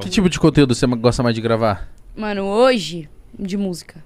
Que 0.00 0.08
tipo 0.08 0.28
de 0.28 0.38
conteúdo 0.38 0.74
você 0.76 0.86
gosta 0.86 1.24
mais 1.24 1.34
de 1.34 1.40
gravar? 1.40 1.88
Mano, 2.14 2.44
hoje, 2.44 3.08
de 3.36 3.56
música. 3.56 4.02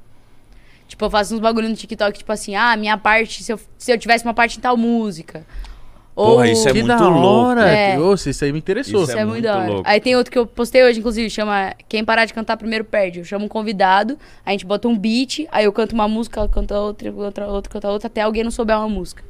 Tipo, 0.88 1.04
eu 1.04 1.10
faço 1.10 1.34
uns 1.34 1.40
bagulho 1.40 1.68
no 1.68 1.74
TikTok, 1.74 2.18
tipo 2.18 2.32
assim, 2.32 2.54
ah, 2.54 2.74
minha 2.76 2.96
parte, 2.96 3.42
se 3.42 3.52
eu, 3.52 3.60
se 3.76 3.92
eu 3.92 3.98
tivesse 3.98 4.24
uma 4.24 4.32
parte 4.32 4.56
em 4.56 4.60
tal 4.60 4.74
música. 4.76 5.44
Porra, 6.14 6.48
isso 6.48 6.66
é 6.66 6.72
que 6.72 6.82
muito 6.82 6.98
da 6.98 7.08
louco. 7.08 7.26
hora. 7.26 7.68
É. 7.68 7.94
Nossa, 7.98 8.30
isso 8.30 8.42
aí 8.42 8.52
me 8.52 8.58
interessou. 8.58 9.02
Isso 9.02 9.10
Isso 9.10 9.18
é, 9.18 9.24
muito 9.26 9.32
muito 9.32 9.44
da 9.44 9.58
hora. 9.58 9.68
louco. 9.70 9.82
Aí 9.86 10.00
tem 10.00 10.16
outro 10.16 10.32
que 10.32 10.38
eu 10.38 10.46
postei 10.46 10.82
hoje, 10.82 10.98
inclusive, 10.98 11.28
chama 11.28 11.74
Quem 11.86 12.02
Parar 12.02 12.24
de 12.24 12.32
Cantar 12.32 12.56
Primeiro 12.56 12.84
Perde. 12.84 13.18
Eu 13.18 13.24
chamo 13.26 13.44
um 13.44 13.48
convidado, 13.48 14.18
a 14.46 14.52
gente 14.52 14.64
bota 14.64 14.88
um 14.88 14.96
beat, 14.96 15.46
aí 15.52 15.66
eu 15.66 15.72
canto 15.74 15.92
uma 15.92 16.08
música, 16.08 16.40
ela 16.40 16.48
canta 16.48 16.80
outra, 16.80 17.12
outra, 17.12 17.46
outra, 17.48 17.70
canta 17.70 17.90
outra, 17.90 18.06
até 18.06 18.22
alguém 18.22 18.42
não 18.42 18.50
souber 18.50 18.78
uma 18.78 18.88
música. 18.88 19.22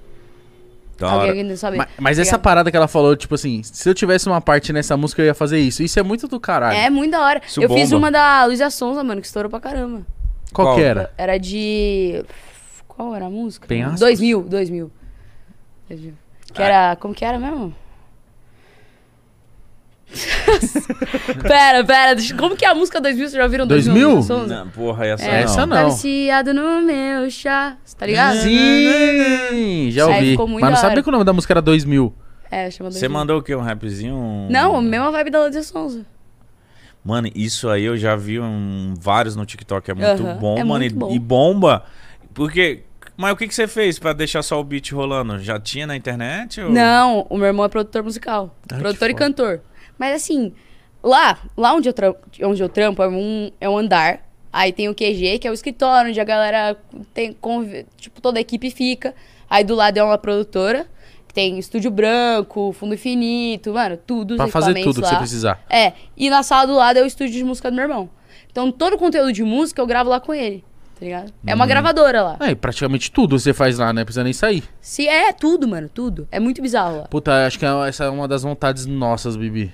Da 0.99 1.07
alguém, 1.07 1.21
hora. 1.21 1.29
alguém 1.31 1.45
não 1.45 1.57
sabe. 1.57 1.77
Ma- 1.79 1.89
Mas, 1.99 2.19
essa 2.19 2.39
parada 2.39 2.71
que 2.71 2.77
ela 2.77 2.89
falou, 2.89 3.15
tipo 3.17 3.35
assim, 3.35 3.63
se 3.63 3.89
eu 3.89 3.95
tivesse 3.95 4.27
uma 4.29 4.41
parte 4.41 4.73
nessa 4.73 4.97
música, 4.97 5.21
eu 5.23 5.27
ia 5.27 5.35
fazer 5.35 5.59
isso. 5.59 5.83
Isso 5.83 5.99
é 5.99 6.03
muito 6.03 6.27
do 6.27 6.41
caralho. 6.41 6.77
É 6.79 6.89
muito 6.89 7.11
da 7.13 7.21
hora. 7.23 7.41
Isso 7.47 7.63
eu 7.63 7.69
fiz 7.69 7.91
bomba. 7.91 7.99
uma 8.07 8.11
da 8.11 8.45
Luísa 8.47 8.71
Sonza, 8.71 9.05
mano, 9.05 9.21
que 9.21 9.27
estourou 9.27 9.51
pra 9.51 9.61
caramba. 9.61 10.03
Qual, 10.53 10.69
Qual? 10.69 10.77
que 10.77 10.83
era? 10.83 11.13
Era 11.19 11.37
de. 11.39 12.25
Qual 12.89 13.15
era 13.15 13.27
a 13.27 13.31
música? 13.31 13.67
Penhascos? 13.67 14.01
2000, 14.01 14.43
2000. 14.43 14.91
2000. 15.89 16.15
Que 16.55 16.63
era. 16.63 16.97
Como 16.97 17.13
que 17.15 17.25
era 17.25 17.39
mesmo? 17.39 17.75
pera, 21.43 21.85
pera. 21.85 22.15
deixa- 22.15 22.35
Como 22.37 22.57
que 22.57 22.65
é 22.65 22.69
a 22.69 22.75
música 22.75 23.01
2000? 23.01 23.29
Vocês 23.29 23.37
já 23.39 23.43
ouviram 23.45 23.67
2000? 23.67 23.95
2000? 23.95 24.15
Luísa 24.17 24.27
Sonza? 24.35 24.57
Não, 24.65 24.71
porra, 24.71 25.07
essa 25.07 25.25
É, 25.25 25.43
Essa 25.43 25.67
não. 25.67 25.77
não. 25.77 25.77
Tá 25.77 25.85
viciado 25.95 26.55
no 26.55 26.81
meu 26.83 27.31
chá. 27.31 27.77
Tá 27.99 28.07
ligado? 28.07 28.37
Sim, 28.39 29.89
já 29.91 30.07
Aí 30.07 30.13
ouvi. 30.15 30.31
ficou 30.33 30.49
muito 30.49 30.61
Mas 30.63 30.71
não 30.71 30.75
da 30.77 30.81
sabia 30.81 30.95
hora. 30.97 31.03
que 31.03 31.09
o 31.09 31.13
nome 31.13 31.25
da 31.25 31.33
música 31.33 31.53
era 31.53 31.63
2000. 31.63 32.15
É, 32.51 32.71
chama 32.71 32.91
Você 32.91 33.01
2000. 33.01 33.11
mandou 33.11 33.39
o 33.39 33.43
quê? 33.43 33.55
Um 33.55 33.61
rapzinho? 33.61 34.15
Um- 34.15 34.49
Não, 34.51 34.81
mesma 34.81 35.11
vibe 35.11 35.31
da 35.31 35.41
Luísa 35.43 35.63
Sonza. 35.63 36.05
Mano, 37.05 37.29
isso 37.35 37.69
aí 37.69 37.85
eu 37.85 37.97
já 37.97 38.17
vi 38.17 38.41
um, 38.41 38.95
vários 38.99 39.37
no 39.37 39.47
TikTok. 39.47 39.91
É 39.91 39.95
muito 39.95 40.23
Aham, 40.25 40.37
bom, 40.39 40.59
é 40.59 40.65
mano. 40.65 40.81
muito 40.81 40.93
e, 40.93 40.99
bom. 40.99 41.11
e 41.13 41.19
bomba. 41.19 41.85
Porque. 42.35 42.83
Mas 43.17 43.33
o 43.33 43.37
que, 43.37 43.49
que 43.49 43.55
você 43.55 43.67
fez 43.67 43.99
pra 43.99 44.13
deixar 44.13 44.43
só 44.43 44.61
o 44.61 44.65
beat 44.65 44.91
rolando? 44.93 45.39
Já 45.39 45.59
tinha 45.59 45.87
na 45.87 45.97
internet? 45.97 46.61
Ou... 46.61 46.71
Não, 46.71 47.27
o 47.31 47.37
meu 47.37 47.47
irmão 47.47 47.65
é 47.65 47.69
produtor 47.69 48.03
musical. 48.03 48.55
Ai, 48.71 48.79
produtor 48.79 49.09
e 49.09 49.13
foda. 49.13 49.25
cantor. 49.25 49.61
Mas 49.99 50.15
assim, 50.17 50.53
lá, 51.03 51.39
lá 51.57 51.73
onde 51.75 51.89
eu, 51.89 51.93
trampo, 51.93 52.19
onde 52.43 52.63
eu 52.63 52.69
trampo 52.69 53.03
é 53.03 53.09
um, 53.09 53.51
é 53.61 53.69
um 53.69 53.79
andar. 53.79 54.21
Aí 54.53 54.73
tem 54.73 54.89
o 54.89 54.95
QG, 54.95 55.39
que 55.39 55.47
é 55.49 55.51
o 55.51 55.55
escritório, 55.55 56.11
onde 56.11 56.21
a 56.21 56.25
galera 56.25 56.77
tem. 57.15 57.33
conv- 57.33 57.85
Tipo, 57.97 58.21
toda 58.21 58.39
a 58.39 58.41
equipe 58.43 58.71
fica. 58.71 59.15
Aí 59.49 59.63
do 59.65 59.75
lado 59.75 59.97
é 59.99 60.03
uma 60.03 60.19
produtora, 60.19 60.87
que 61.29 61.33
tem 61.35 61.59
estúdio 61.59 61.91
branco, 61.91 62.73
fundo 62.73 62.95
infinito, 62.95 63.73
mano, 63.73 63.97
tudo. 63.97 64.37
Pra 64.37 64.49
fazer 64.49 64.75
tudo 64.83 65.01
que 65.01 65.07
você 65.09 65.15
lá. 65.15 65.19
precisar. 65.21 65.65
É, 65.71 65.93
e 66.17 66.29
na 66.31 66.43
sala 66.43 66.67
do 66.67 66.75
lado 66.75 66.99
é 66.99 67.03
o 67.03 67.07
estúdio 67.07 67.35
de 67.35 67.45
música 67.45 67.71
do 67.71 67.75
meu 67.75 67.85
irmão. 67.85 68.11
Então 68.51 68.73
todo 68.73 68.95
o 68.95 68.99
conteúdo 68.99 69.33
de 69.33 69.43
música 69.45 69.81
eu 69.83 69.87
gravo 69.87 70.09
lá 70.11 70.19
com 70.19 70.33
ele, 70.35 70.65
tá 70.99 71.05
ligado? 71.05 71.33
É 71.47 71.55
uma 71.55 71.67
gravadora 71.67 72.23
lá. 72.23 72.37
É, 72.41 72.51
e 72.51 72.55
praticamente 72.55 73.11
tudo 73.13 73.39
você 73.39 73.53
faz 73.53 73.79
lá, 73.79 73.93
né? 73.93 74.05
Precisa 74.05 74.25
nem 74.25 74.33
sair. 74.33 74.65
Se 74.81 75.07
é 75.07 75.33
tudo, 75.33 75.69
mano, 75.69 75.89
tudo. 75.93 76.27
É 76.33 76.41
muito 76.41 76.61
bizarro 76.63 76.99
lá. 76.99 77.03
Puta, 77.05 77.47
acho 77.47 77.59
que 77.59 77.67
é- 77.67 77.89
essa 77.89 78.05
é 78.05 78.09
uma 78.09 78.27
das 78.27 78.43
vontades 78.43 78.87
nossas, 78.87 79.37
Bibi. 79.37 79.73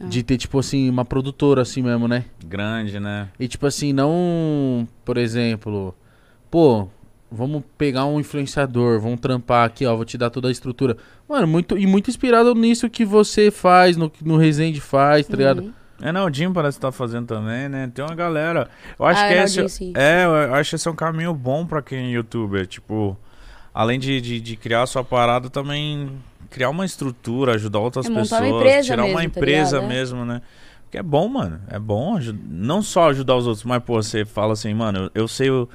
Ah. 0.00 0.04
De 0.06 0.22
ter, 0.22 0.36
tipo 0.38 0.58
assim, 0.58 0.88
uma 0.90 1.04
produtora 1.04 1.62
assim 1.62 1.82
mesmo, 1.82 2.08
né? 2.08 2.24
Grande, 2.44 2.98
né? 2.98 3.28
E 3.38 3.46
tipo 3.46 3.66
assim, 3.66 3.92
não, 3.92 4.88
por 5.04 5.16
exemplo, 5.16 5.94
pô, 6.50 6.88
vamos 7.30 7.62
pegar 7.78 8.04
um 8.06 8.18
influenciador, 8.18 9.00
vamos 9.00 9.20
trampar 9.20 9.66
aqui, 9.66 9.86
ó, 9.86 9.94
vou 9.94 10.04
te 10.04 10.16
dar 10.18 10.30
toda 10.30 10.48
a 10.48 10.50
estrutura. 10.50 10.96
Mano, 11.28 11.46
muito 11.46 11.78
e 11.78 11.86
muito 11.86 12.10
inspirado 12.10 12.54
nisso 12.54 12.88
que 12.90 13.04
você 13.04 13.50
faz, 13.50 13.96
no 13.96 14.10
no 14.22 14.36
Resende 14.36 14.80
faz, 14.80 15.26
tá 15.26 15.36
ligado? 15.36 15.60
Uhum. 15.62 15.68
É, 15.68 15.83
não, 16.12 16.26
o 16.26 16.32
Jim 16.32 16.52
parece 16.52 16.76
que 16.78 16.82
tá 16.82 16.90
fazendo 16.92 17.26
também, 17.26 17.68
né? 17.68 17.90
Tem 17.94 18.04
uma 18.04 18.14
galera. 18.14 18.68
Eu 18.98 19.06
acho 19.06 19.20
Ah, 19.22 19.28
que 19.28 19.34
é, 19.34 19.40
o 19.40 19.44
esse. 19.44 19.68
Sim. 19.68 19.92
É, 19.96 20.24
eu 20.24 20.54
acho 20.54 20.70
que 20.70 20.76
esse 20.76 20.88
é 20.88 20.90
um 20.90 20.94
caminho 20.96 21.32
bom 21.34 21.64
pra 21.64 21.80
quem 21.80 22.06
é 22.06 22.10
youtuber. 22.10 22.66
Tipo, 22.66 23.16
além 23.72 23.98
de, 23.98 24.20
de, 24.20 24.40
de 24.40 24.56
criar 24.56 24.86
sua 24.86 25.04
parada, 25.04 25.48
também 25.48 26.10
criar 26.50 26.70
uma 26.70 26.84
estrutura, 26.84 27.54
ajudar 27.54 27.78
outras 27.78 28.06
É 28.06 28.08
pessoas. 28.10 28.40
uma 28.40 28.48
empresa 28.48 28.82
tirar 28.88 29.04
uma 29.04 29.06
mesmo, 29.06 29.18
tá 29.32 29.40
empresa? 29.40 29.78
É. 29.78 29.86
mesmo, 29.86 30.24
né? 30.24 30.42
Porque 30.84 30.98
é 30.98 31.02
bom, 31.02 31.28
mano. 31.28 31.60
É 31.68 31.78
bom 31.78 32.18
não 32.48 32.82
só 32.82 33.10
ajudar 33.10 33.36
os 33.36 33.46
outros, 33.46 33.64
mas, 33.64 33.82
pô, 33.82 33.94
você 34.02 34.24
fala 34.24 34.52
assim, 34.52 34.72
mano, 34.74 35.10
eu, 35.14 35.22
eu 35.22 35.28
sei. 35.28 35.50
o- 35.50 35.68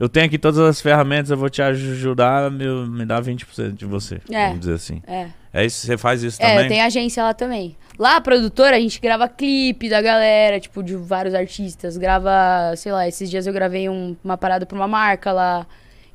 Eu 0.00 0.08
tenho 0.08 0.24
aqui 0.26 0.38
todas 0.38 0.58
as 0.58 0.80
ferramentas, 0.80 1.30
eu 1.30 1.36
vou 1.36 1.50
te 1.50 1.60
ajudar, 1.60 2.50
meu, 2.50 2.86
me 2.86 3.04
dá 3.04 3.20
20% 3.20 3.72
de 3.76 3.84
você. 3.84 4.18
É. 4.30 4.46
Vamos 4.46 4.60
dizer 4.60 4.72
assim. 4.74 5.02
É. 5.06 5.28
É 5.52 5.66
isso, 5.66 5.86
você 5.86 5.98
faz 5.98 6.22
isso 6.22 6.40
É, 6.42 6.46
também? 6.46 6.64
eu 6.64 6.68
tenho 6.70 6.84
agência 6.86 7.22
lá 7.22 7.34
também. 7.34 7.76
Lá, 7.98 8.16
a 8.16 8.20
produtora, 8.20 8.76
a 8.76 8.80
gente 8.80 8.98
grava 8.98 9.28
clipe 9.28 9.90
da 9.90 10.00
galera, 10.00 10.58
tipo, 10.58 10.82
de 10.82 10.96
vários 10.96 11.34
artistas. 11.34 11.98
Grava, 11.98 12.74
sei 12.76 12.92
lá, 12.92 13.06
esses 13.06 13.28
dias 13.28 13.46
eu 13.46 13.52
gravei 13.52 13.90
um- 13.90 14.16
uma 14.24 14.38
parada 14.38 14.64
pra 14.64 14.74
uma 14.74 14.88
marca 14.88 15.32
lá. 15.32 15.66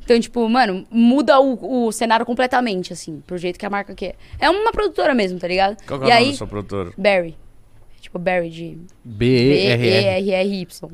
Então, 0.03 0.19
tipo, 0.19 0.47
mano, 0.49 0.85
muda 0.89 1.39
o, 1.39 1.87
o 1.87 1.91
cenário 1.91 2.25
completamente, 2.25 2.91
assim, 2.93 3.21
pro 3.27 3.37
jeito 3.37 3.59
que 3.59 3.65
a 3.65 3.69
marca 3.69 3.93
quer. 3.93 4.15
É 4.39 4.49
uma 4.49 4.71
produtora 4.71 5.13
mesmo, 5.13 5.37
tá 5.37 5.47
ligado? 5.47 5.77
Qual 5.85 5.99
que 5.99 6.05
é 6.05 6.07
o 6.07 6.09
nome 6.09 6.25
aí, 6.25 6.31
da 6.31 6.37
sua 6.37 6.47
produtora? 6.47 6.91
Barry. 6.97 7.35
Tipo, 8.01 8.17
Barry 8.17 8.49
de 8.49 8.77
B-E-R-R. 9.03 9.77
B-E-R-R-Y. 9.77 10.89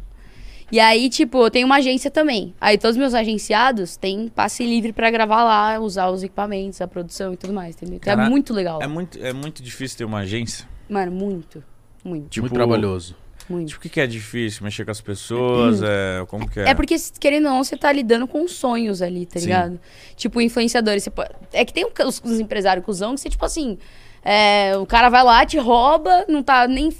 E 0.71 0.79
aí, 0.79 1.09
tipo, 1.09 1.43
eu 1.45 1.51
tenho 1.51 1.65
uma 1.65 1.77
agência 1.77 2.09
também. 2.09 2.53
Aí 2.61 2.77
todos 2.77 2.95
os 2.95 2.99
meus 2.99 3.13
agenciados 3.13 3.97
têm 3.97 4.27
passe 4.29 4.63
livre 4.63 4.93
pra 4.93 5.11
gravar 5.11 5.43
lá, 5.43 5.79
usar 5.79 6.09
os 6.09 6.23
equipamentos, 6.23 6.79
a 6.81 6.87
produção 6.87 7.33
e 7.33 7.37
tudo 7.37 7.51
mais, 7.53 7.75
entendeu? 7.75 7.97
Então 7.97 8.15
Cara, 8.15 8.27
é 8.27 8.29
muito 8.29 8.53
legal. 8.53 8.81
É 8.81 8.87
muito, 8.87 9.19
é 9.23 9.33
muito 9.33 9.61
difícil 9.61 9.97
ter 9.97 10.05
uma 10.05 10.19
agência. 10.19 10.65
Mano, 10.89 11.11
muito. 11.11 11.63
Muito, 12.03 12.29
Tipo, 12.29 12.45
Muito 12.45 12.53
trabalhoso. 12.53 13.15
muito. 13.49 13.67
Tipo, 13.67 13.79
o 13.79 13.81
que, 13.83 13.89
que 13.89 13.99
é 14.01 14.07
difícil? 14.07 14.63
Mexer 14.63 14.85
com 14.85 14.91
as 14.91 15.01
pessoas? 15.01 15.81
É, 15.83 16.23
como 16.27 16.49
que 16.49 16.59
é? 16.61 16.69
É 16.69 16.73
porque, 16.73 16.95
querendo 17.19 17.45
ou 17.47 17.51
não, 17.55 17.63
você 17.63 17.75
tá 17.77 17.91
lidando 17.91 18.25
com 18.27 18.47
sonhos 18.47 19.01
ali, 19.01 19.25
tá 19.25 19.39
Sim. 19.39 19.45
ligado? 19.47 19.79
Tipo, 20.15 20.39
influenciadores. 20.41 21.03
Você 21.03 21.09
pode... 21.11 21.29
É 21.53 21.63
que 21.65 21.73
tem 21.73 21.85
um- 21.85 22.07
os, 22.07 22.21
os 22.23 22.39
empresários 22.39 22.83
cuzão 22.85 23.13
que 23.13 23.21
você, 23.21 23.29
tipo 23.29 23.45
assim, 23.45 23.77
é, 24.23 24.75
o 24.77 24.85
cara 24.85 25.09
vai 25.09 25.23
lá, 25.23 25.45
te 25.45 25.57
rouba, 25.57 26.25
não 26.27 26.41
tá 26.41 26.67
nem 26.67 26.91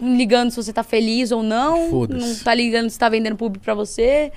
ligando 0.00 0.50
se 0.50 0.56
você 0.56 0.72
tá 0.72 0.82
feliz 0.82 1.32
ou 1.32 1.42
não. 1.42 1.90
Foda-se. 1.90 2.26
Não 2.26 2.36
tá 2.44 2.54
ligando 2.54 2.90
se 2.90 2.98
tá 2.98 3.08
vendendo 3.08 3.36
público 3.36 3.64
pra 3.64 3.74
você. 3.74 4.32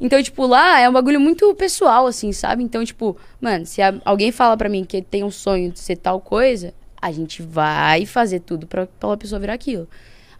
Então, 0.00 0.22
tipo, 0.22 0.46
lá 0.46 0.80
é 0.80 0.88
um 0.88 0.92
bagulho 0.92 1.20
muito 1.20 1.54
pessoal, 1.54 2.06
assim, 2.06 2.32
sabe? 2.32 2.62
Então, 2.62 2.84
tipo, 2.84 3.16
mano, 3.40 3.64
se 3.64 3.80
alguém 4.04 4.30
fala 4.30 4.56
pra 4.56 4.68
mim 4.68 4.84
que 4.84 5.00
tem 5.00 5.24
um 5.24 5.30
sonho 5.30 5.70
de 5.70 5.78
ser 5.78 5.96
tal 5.96 6.20
coisa, 6.20 6.74
a 7.00 7.10
gente 7.10 7.42
vai 7.42 8.04
fazer 8.04 8.40
tudo 8.40 8.66
pra 8.66 8.82
aquela 8.82 9.16
pessoa 9.16 9.40
virar 9.40 9.54
aquilo. 9.54 9.88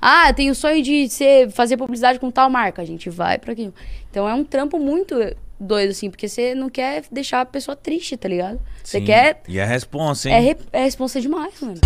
Ah, 0.00 0.28
eu 0.28 0.34
tenho 0.34 0.52
o 0.52 0.54
sonho 0.54 0.82
de 0.82 1.08
ser, 1.08 1.50
fazer 1.50 1.76
publicidade 1.78 2.20
com 2.20 2.30
tal 2.30 2.50
marca. 2.50 2.82
A 2.82 2.84
gente 2.84 3.08
vai 3.08 3.38
pra 3.38 3.52
aquilo. 3.52 3.72
Então 4.10 4.28
é 4.28 4.34
um 4.34 4.44
trampo 4.44 4.78
muito 4.78 5.14
doido, 5.58 5.90
assim, 5.90 6.10
porque 6.10 6.28
você 6.28 6.54
não 6.54 6.68
quer 6.68 7.04
deixar 7.10 7.40
a 7.40 7.46
pessoa 7.46 7.74
triste, 7.74 8.14
tá 8.16 8.28
ligado? 8.28 8.60
Você 8.84 9.00
quer. 9.00 9.42
E 9.48 9.58
é 9.58 9.64
responsa, 9.64 10.28
hein? 10.28 10.34
É, 10.34 10.40
re, 10.40 10.56
é 10.70 10.82
responsa 10.84 11.18
demais, 11.18 11.54
mano. 11.62 11.80